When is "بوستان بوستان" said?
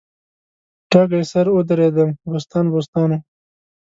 2.31-3.09